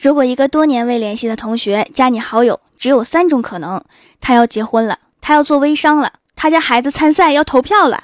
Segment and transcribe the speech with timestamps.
[0.00, 3.78] 如果一个多年未联系的同学加你好友，只有三种可能：
[4.18, 8.02] 他要结婚了，他要做微商了，他家孩子参赛要投票了。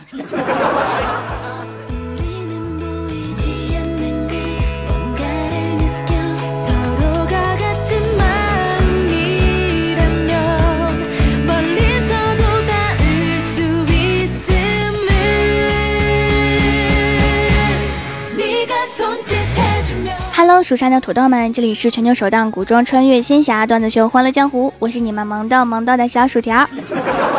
[20.48, 26.64] Hello，蜀山的土豆们，这里是全球首档古装穿越仙侠段子秀《欢乐江湖》，我是你们萌到萌到的小薯条。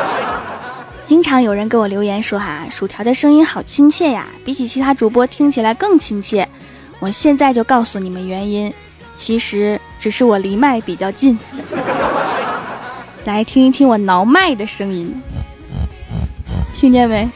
[1.07, 6.45] 经常有人给我留言说哈，薯条的声音好亲切呀，比起其他主播听起来更亲切。
[6.99, 8.73] 我现在就告诉你们原因，
[9.15, 11.39] 其实只是我离麦比较近。
[13.23, 15.15] 来听一听我挠麦的声音，
[16.75, 17.29] 听见没？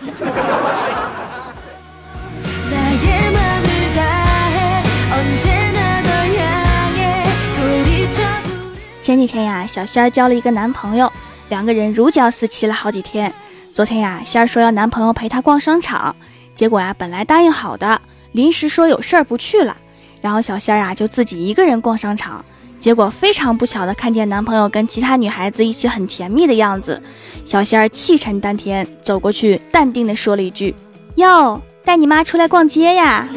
[9.11, 11.12] 前几天呀，小仙儿交了一个男朋友，
[11.49, 13.34] 两个人如胶似漆了好几天。
[13.73, 16.15] 昨天呀，仙儿说要男朋友陪她逛商场，
[16.55, 17.99] 结果呀，本来答应好的，
[18.31, 19.76] 临时说有事儿不去了。
[20.21, 22.45] 然后小仙儿啊，就自己一个人逛商场，
[22.79, 27.03] 结果非常不巧的看见男朋友跟其他女孩子一起很甜蜜的样子。
[27.43, 30.73] 小仙儿气沉丹田，走过去，淡定的说了一句
[31.15, 33.27] ：“哟，带你妈出来逛街呀。”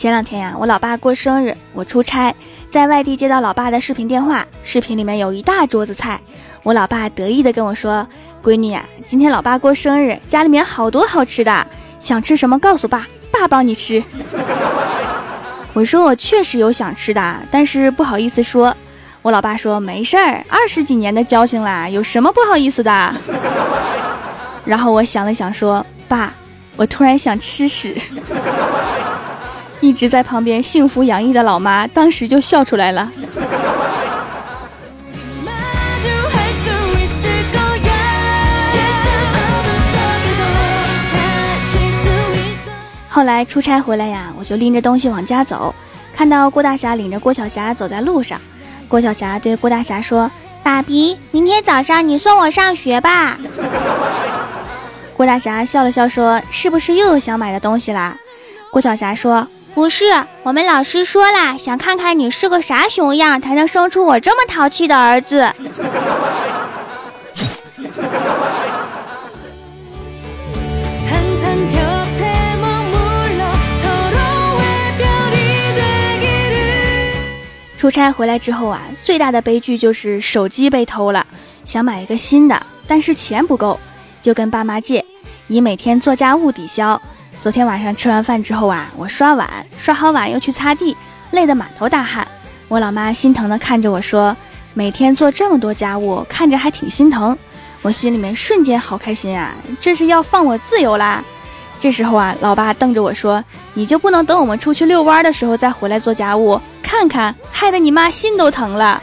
[0.00, 2.34] 前两天呀，我老爸过生日，我出差，
[2.70, 6.18] 在外地接到老爸的视频电话，视频里面有一大桌子菜，
[6.62, 8.08] 我老爸得意的跟我说
[8.42, 11.66] ：“闺女呀，今天老爸过生日，家里面好多好吃的，
[12.00, 14.02] 想吃什么告诉爸，爸帮你吃。”
[15.74, 18.74] 我说我确实有想吃的，但是不好意思说。
[19.20, 23.14] 我老爸说没事儿，二十几年的交情啦，有什么不好意思的？
[24.64, 26.32] 然后我想了想说：“爸，
[26.78, 27.94] 我突然想吃屎。”
[29.80, 33.10] 一直在旁边幸福洋溢的老妈，当时就笑出来了。
[43.08, 45.74] 后来出差回来呀，我就拎着东西往家走，
[46.14, 48.40] 看到郭大侠领着郭晓霞走在路上。
[48.86, 50.30] 郭晓霞对郭大侠说
[50.62, 53.38] ：“爸比，明天早上你送我上学吧。
[55.16, 58.16] ”郭大侠笑了笑说：“是不是又有想买的东西啦？”
[58.70, 59.48] 郭晓霞说。
[59.80, 60.04] 不是，
[60.42, 65.50] 我们老师说了，想看看你是个啥熊样，才能生出我这么淘气的儿子。
[77.78, 81.26] 出差回来之后啊，最大的悲剧就是手机被偷了，
[81.64, 83.80] 想买一个新的，但是钱不够，
[84.20, 85.02] 就跟爸妈借，
[85.48, 87.00] 以每天做家务抵消。
[87.40, 90.94] 昨天晚上吃完饭之后啊，我刷碗，刷好碗又去擦地，
[91.30, 92.28] 累得满头大汗。
[92.68, 94.36] 我老妈心疼地看着我说
[94.74, 97.36] ：“每天做这么多家务，看着还挺心疼。”
[97.80, 101.24] 我心里面瞬间好开心啊，这是要放我自由啦。
[101.80, 106.60] 这时候啊，老爸瞪着我说：“你就不能等我们出去遛弯的时候再回来做家务？
[106.82, 109.02] 看看，害得你妈心都疼了。”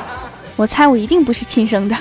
[0.56, 1.96] 我猜我一定不是亲生的。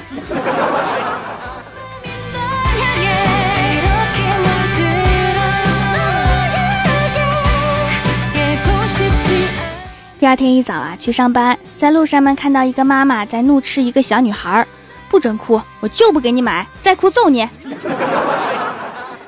[10.21, 14.63] 第二天一早啊，去上班，在路上面看到一个妈妈在怒斥一个小女孩，
[15.09, 17.49] 不准哭，我就不给你买，再哭揍你。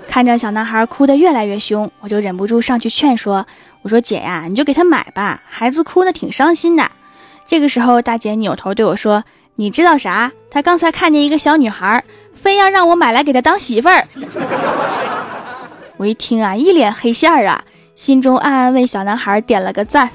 [0.08, 3.44] 看着小男孩哭得越来越凶，我就忍不住上去劝说
[3.82, 6.88] ：“我说姐呀，你就给他买吧，孩子哭得挺伤心的。”
[7.48, 9.24] 这个时候，大姐扭头对我说
[9.58, 10.32] ：“你知道啥？
[10.52, 12.04] 他刚才看见一个小女孩，
[12.36, 14.06] 非要让我买来给他当媳妇儿。”
[15.98, 17.64] 我一听啊，一脸黑线儿啊。
[17.96, 20.10] 心中暗暗为小男孩点了个赞。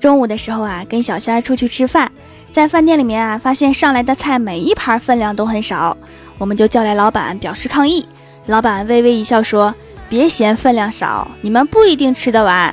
[0.00, 2.08] 中午的时候啊，跟小仙儿出去吃饭，
[2.52, 5.96] 在饭店里面啊，发现上来的菜每一盘分量都很少，
[6.38, 8.06] 我们就叫来老板表示抗议。
[8.46, 9.74] 老板微微一笑说
[10.08, 12.72] ：“别嫌分量少，你们不一定吃得完。”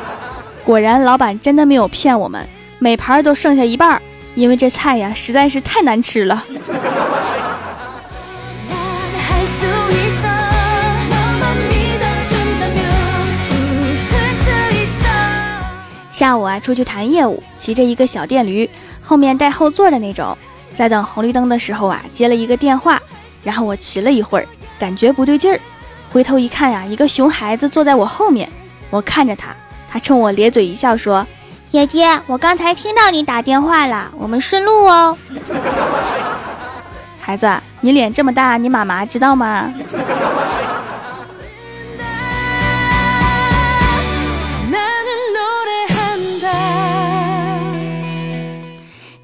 [0.62, 2.46] 果然，老板真的没有骗我们，
[2.78, 4.02] 每盘都剩下一半儿。
[4.34, 6.44] 因为这菜呀实在是太难吃了。
[16.12, 18.68] 下午啊，出去谈业务，骑着一个小电驴，
[19.00, 20.36] 后面带后座的那种，
[20.74, 23.00] 在等红绿灯的时候啊，接了一个电话，
[23.42, 24.46] 然后我骑了一会儿，
[24.78, 25.58] 感觉不对劲儿，
[26.12, 28.46] 回头一看呀，一个熊孩子坐在我后面，
[28.90, 29.56] 我看着他，
[29.90, 31.26] 他冲我咧嘴一笑说
[31.70, 35.16] ：“姐姐，我刚才听到你打电话了，我们顺路哦。
[37.20, 37.48] ”孩子，
[37.80, 39.72] 你脸这么大，你妈妈知道吗？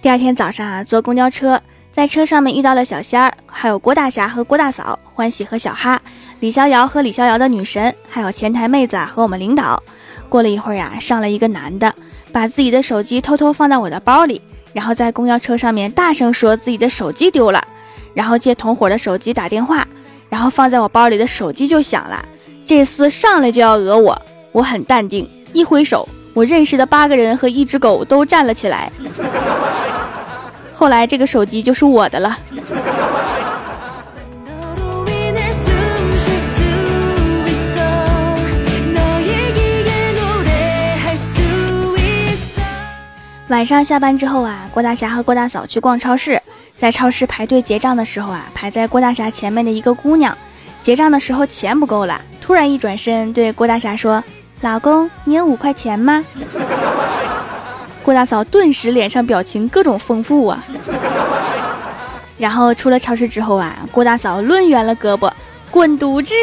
[0.00, 1.60] 第二天早上啊，坐公交车，
[1.90, 6.00] 在车上面遇到了小仙儿，还有郭大侠和郭大嫂，欢喜和小哈，
[6.38, 9.82] 李逍遥和李逍遥的女神，还有前台妹子啊和我们领导。
[10.28, 11.92] 过了一会儿呀，上了一个男的，
[12.36, 14.42] 把自己的手机偷偷放在我的包里，
[14.74, 17.66] 然后在公交车上面大声说自己的手机丢了，
[18.12, 19.88] 然后借同伙的手机打电话，
[20.28, 22.22] 然后放在我包里的手机就响了。
[22.66, 24.20] 这厮上来就要讹我，
[24.52, 28.92] 我很淡定，一挥手，我认识的八个人和一只狗都站了起来。
[30.74, 32.36] 后来这个手机就是我的了。
[43.48, 46.40] 晚上下班之后啊，郭大侠和郭大嫂去逛超市，
[46.76, 50.36] 在超市排队结账的时候啊，排在郭大侠前面的一个姑娘，
[50.82, 54.22] 结账的时候钱不够了，突然一转身对郭大侠说
[54.62, 56.24] ：“老公，你有五块钱吗？”
[58.02, 60.64] 郭大嫂顿时脸上表情各种丰富啊，
[62.38, 65.30] 然后出了超市之后啊，郭大嫂抡圆了胳膊，
[65.70, 66.34] 滚犊子！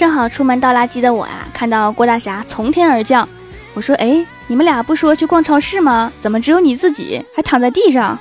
[0.00, 3.28] 正好出门倒垃圾的我啊，看到郭大侠从天而降，
[3.74, 6.10] 我说：“哎，你们俩不说去逛超市吗？
[6.18, 8.18] 怎么只有你自己还躺在地上？”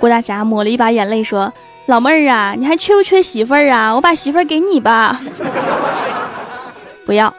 [0.00, 1.52] 郭大侠抹了一把眼泪说
[1.84, 3.94] ：“老妹儿啊，你还缺不缺媳妇儿啊？
[3.94, 5.20] 我把媳妇儿给你吧。”
[7.04, 7.34] 不要。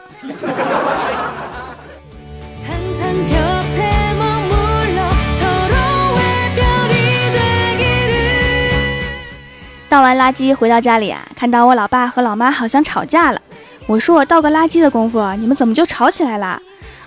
[9.90, 13.42] 倒完垃圾回到家里啊，看到我老爸和老妈好像吵架了。
[13.88, 16.62] 我说我倒个垃圾的功夫，你们怎么就吵起来了？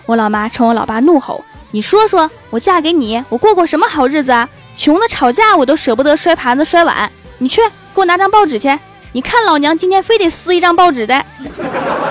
[0.06, 7.10] 我老妈冲我老爸怒吼：“你说说我嫁给你，我过过什么好日子啊？”穷的吵架，我都舍不得摔盘子摔碗。
[7.38, 7.62] 你去
[7.96, 8.78] 给我拿张报纸去。
[9.14, 11.24] 你看老娘今天非得撕一张报纸的。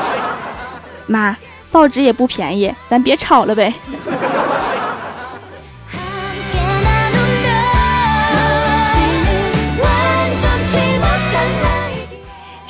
[1.06, 1.36] 妈，
[1.70, 3.74] 报纸也不便宜，咱别吵了呗。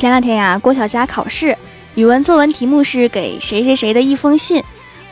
[0.02, 1.56] 前两天呀，郭晓霞考试，
[1.94, 4.60] 语文作文题目是给谁谁谁的一封信。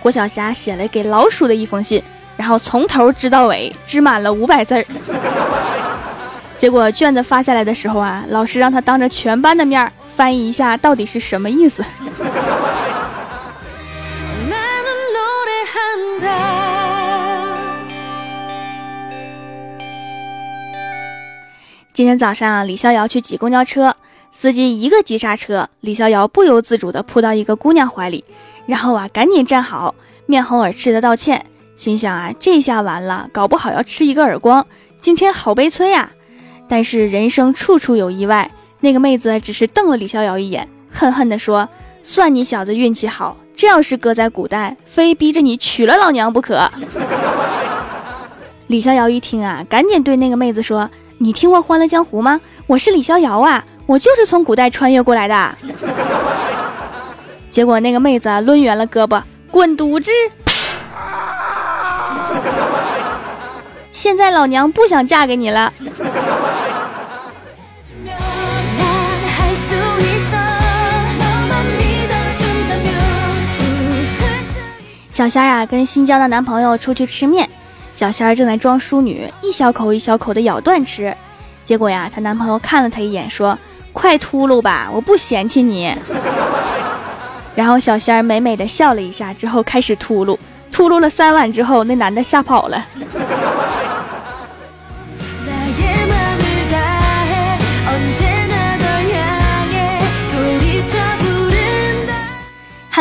[0.02, 2.02] 郭晓霞写了给老鼠的一封信。
[2.36, 4.84] 然后从头织到尾，织满了五百字儿。
[6.58, 11.84] 结果卷子发下来的时候啊，老师让他当着全班的面翻译一下，到底是什么意思。
[21.92, 23.94] 今天早上，李逍遥去挤公交车，
[24.32, 28.24] 司机一个急刹车，李逍遥不由自主地扑到一个姑娘怀里，
[28.66, 29.94] 然后啊，赶紧站好，
[30.26, 31.44] 面红耳赤的道歉。
[31.76, 34.66] 心想啊，这下完了，搞不好要吃一个耳光。
[35.00, 36.10] 今天好悲催呀！
[36.68, 38.50] 但是人生处处有意外，
[38.80, 41.68] 那个妹子只是瞪了李逍遥一眼，恨恨地说
[42.02, 46.70] ：“算你小子运气好，这要是搁在古代，非逼着你娶了老娘不可。”
[48.68, 52.40] 李逍遥一听啊，赶紧对那个妹子说：“你听过《欢乐江湖》吗？
[52.66, 55.56] 我是李逍遥啊，我就是从古代穿越过来的。
[57.50, 59.20] ”结果那个妹子抡圆了胳膊，
[59.50, 60.12] 滚犊子！
[63.90, 65.72] 现在老娘不想嫁给你了。
[75.10, 77.50] 小仙儿啊，跟新交的男朋友出去吃面，
[77.92, 81.12] 小仙儿正在装淑女，一小口一小口的咬断吃。
[81.64, 83.58] 结果呀，她男朋友看了她一眼，说
[83.92, 85.94] ：“快秃噜吧，我不嫌弃你。
[87.54, 90.38] ”然后小仙儿美美的笑了一下，之后开始秃噜。
[90.72, 92.86] 秃噜了三碗之后，那男的吓跑了。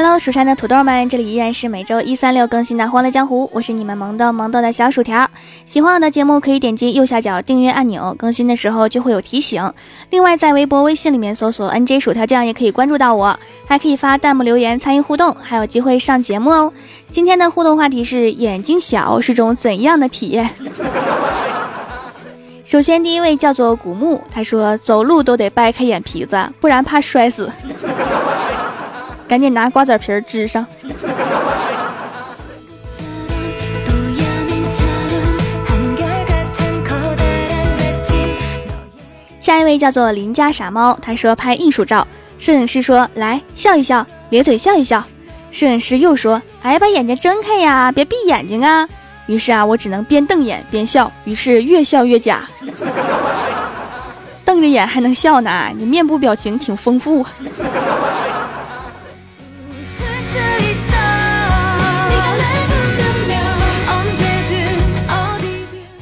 [0.02, 5.30] Hello，蜀山的土豆们，这里依然是每周一、三、六更新的《欢乐江湖》，我是你们萌豆萌豆的小薯条。
[5.66, 9.74] 喜欢我的节目可以点击右下角订阅按钮，更新的时候就会有提醒。
[10.10, 13.38] 另外，在微博、微信里面搜索 “nj 薯条酱”也可以关注到我，
[13.68, 16.72] 还可以发弹幕留言参与互动，还有机会上节目哦。
[17.12, 20.50] 今天的互动话题是：眼睛小是种怎样的体验？
[22.64, 27.52] 首先，第一位叫做古木，他说走路都得掰开眼皮子，不然怕摔死。
[29.30, 30.66] 赶紧拿瓜子皮儿支上。
[39.40, 42.08] 下一位叫做邻家傻猫他说拍艺术照。
[42.40, 44.06] 摄影师说来笑一笑。
[44.32, 45.04] 咧嘴笑一笑。
[45.52, 48.90] 摄影师又说哎把眼睛睁开呀别闭眼睛啊。
[49.28, 52.50] 于是啊我只能边瞪眼边笑于是越笑越假。
[54.44, 57.24] 瞪着眼还能笑呢你面部表情挺丰富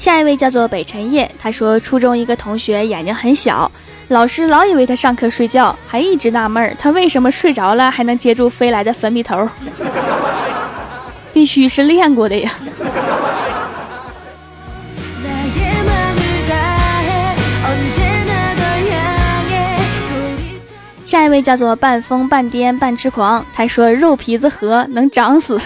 [0.08, 3.70] 下一位叫做北辰夜，他说初中一个同学眼睛很小，
[4.08, 9.46] 老师老以为他上课睡觉，还一直纳闷他为什么睡着了还能接住飞来的粉笔头，
[11.34, 12.54] 必须是练过的呀。
[21.04, 25.60] 下一位叫做半疯半癫半痴狂，他说肉皮子和能长死，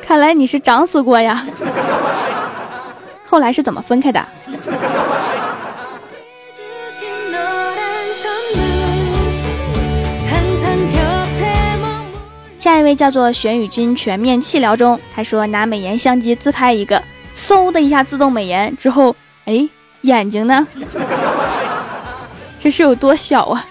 [0.00, 1.46] 看来你是长死过呀。
[3.34, 4.24] 后来是怎么分开的？
[12.56, 17.02] 下一位叫做玄宇君全面气疗中，他说拿美颜相机自拍一个，
[17.34, 19.68] 嗖的一下自动美颜之后，哎，
[20.02, 20.64] 眼睛呢？
[22.60, 23.66] 这是有多小啊！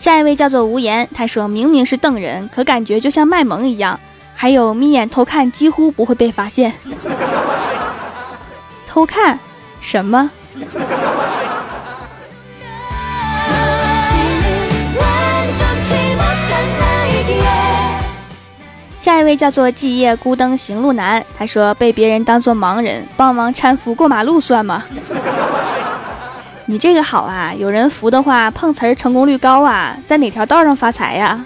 [0.00, 4.00] 下一位叫做无言，他说明明是瞪人，可感觉就像卖萌一样。
[4.34, 6.72] 还有眯眼偷看，几乎不会被发现。
[8.88, 9.38] 偷看
[9.78, 10.30] 什么？
[18.98, 24.82] 下一位叫做寂夜孤灯行路难，他说被别人当做盲人帮忙搀扶过马路算吗？
[26.70, 31.44] 你这个好啊，有人扶的话碰瓷儿成功率高啊，在哪条道上发财呀？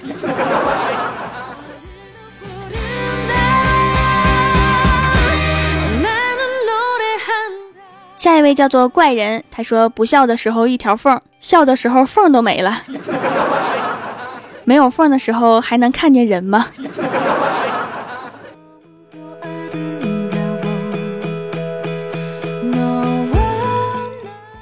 [8.19, 12.83] 下一位叫做怪人，他说不笑的时候一条缝，笑的时候缝都没了。
[14.65, 16.67] 没有缝的时候还能看见人吗？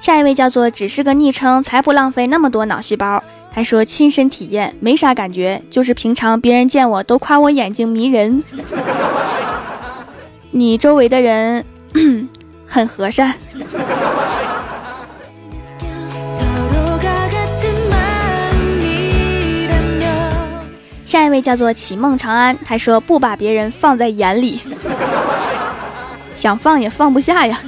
[0.02, 3.22] 下一位叫做只是个昵称，才不浪费那么多脑细胞。
[3.52, 8.42] 他说亲身体验没啥感觉，就是平常别人见我都夸我眼睛迷人。
[10.50, 11.64] 你周围的人
[12.66, 13.32] 很和善。
[21.06, 24.58] 下一位叫做启梦长安，他说不把别人放在眼里，
[26.34, 27.60] 想放也放不下呀。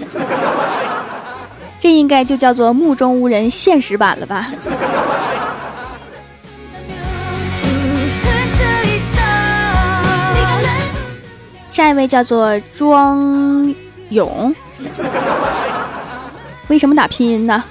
[1.85, 4.51] 这应该就叫做目中无人现实版了吧。
[11.71, 13.75] 下一位叫做庄
[14.09, 14.55] 勇，
[16.69, 17.63] 为什么打拼音呢？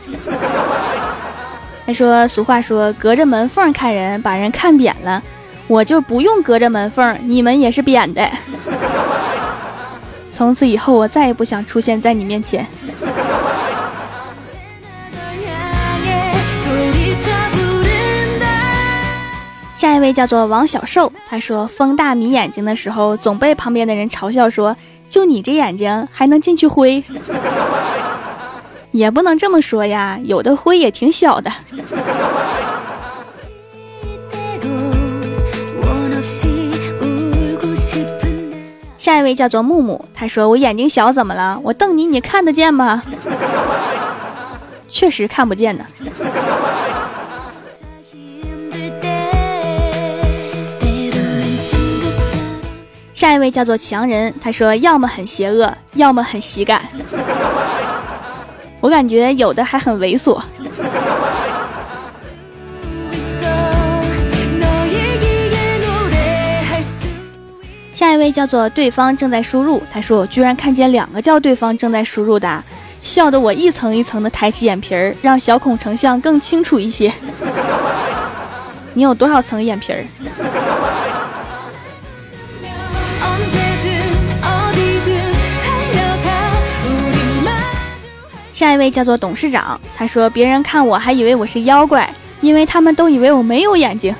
[1.88, 5.24] 他说：“俗话说，隔着门缝看人，把人看扁了。”
[5.66, 8.30] 我就不用隔着门缝，你们也是扁的。
[10.32, 12.68] 从此以后，我再也不想出现在你面前。
[19.84, 24.78] 下一位叫做王小寿，他说风大迷眼睛的时候，总被旁边的人嘲笑说
[25.12, 27.04] ：“就你这眼睛还能进去灰？”
[28.92, 31.52] 也不能这么说呀，有的灰也挺小的。
[38.98, 41.60] 下一位叫做木木，他说：“我眼睛小怎么了？
[41.62, 43.04] 我瞪你，你看得见吗？”
[44.88, 45.84] 确实看不见呢。
[53.34, 56.84] 那位叫做强人，他说：“要么很邪恶，要么很喜感。”
[58.80, 60.40] 我感觉有的还很猥琐。
[67.92, 72.64] 下一位叫做对方正在输入，他说我居然看见两个叫对方正在输入的，
[73.02, 77.12] 笑得我一层一层的抬起眼皮儿，让小孔成像更清楚一些。
[78.94, 80.06] 你有多少层眼皮儿？
[88.64, 94.16] 下一位叫做董事长，他说别人看我还以为我是妖怪，因为他们都以为我没有眼睛。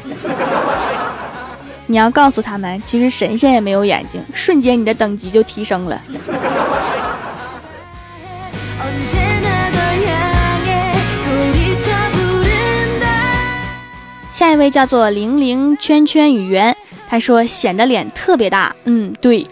[1.88, 6.02] 你要告诉他们，其实神仙也没有眼睛，瞬间你的等级就提升了。
[14.34, 16.76] 下一位叫做零零圈圈与圆，
[17.10, 18.76] 他说显得脸特别大。
[18.84, 19.48] 嗯，对，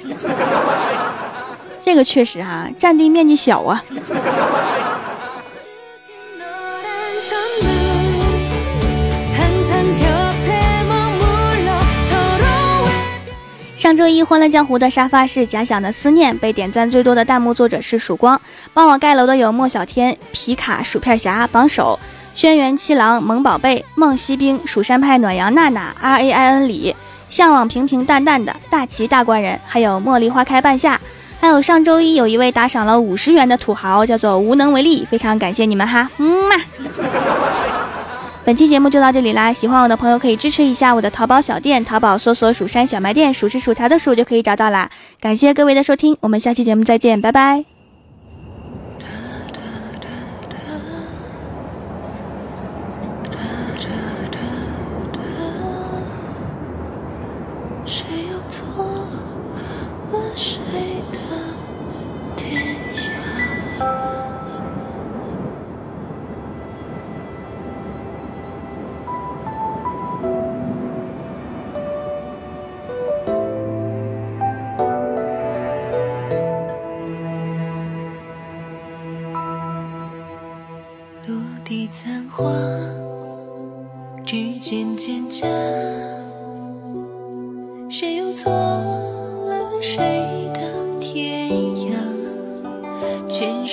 [1.80, 3.82] 这个确实哈，占地面积小啊。
[13.92, 18.40] 上周一，欢乐江湖的沙发是假想的思念，被点赞最多的弹幕作者是曙光。
[18.74, 22.00] 帮我盖楼的有莫小天、皮卡、薯片侠、榜首、
[22.34, 26.96] 轩辕七郎、萌宝贝、梦西兵、蜀山派暖阳娜娜、R A I N 李、
[27.28, 30.98] 向往平平淡淡的大旗大官人，还有茉莉花开半夏，
[31.42, 36.56] 还有上周一有一位打赏了五十元的土豪，叫做无能为力，非常感谢你们哈，嗯嘛。
[38.44, 39.54] 本期节目就到这里啦！
[39.54, 44.90] 喜欢我的朋友可以支持一下我的淘宝小店，淘宝搜索“蜀山小卖店”，数是薯条的数就可以找到啦。
[45.20, 47.71] 感谢各位的收听，我们下期节目再见，拜拜。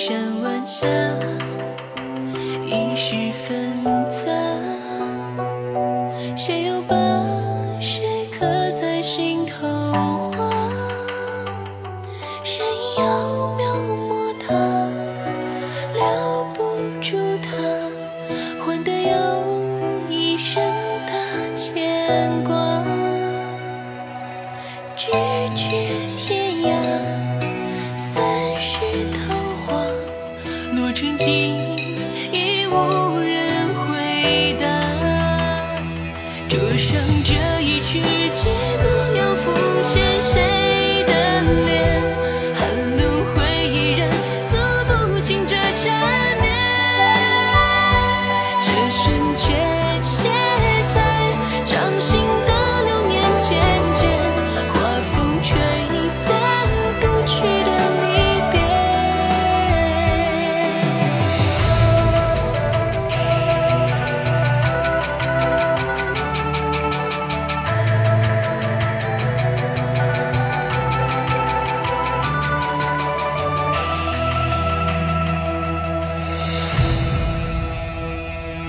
[0.09, 1.58] 聆听尘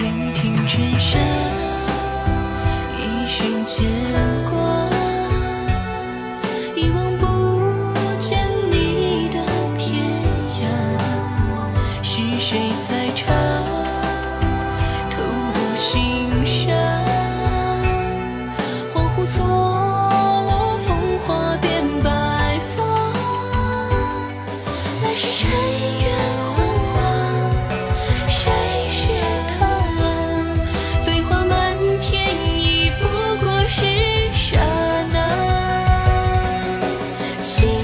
[0.00, 1.39] 聆听蝉声。
[37.50, 37.79] see.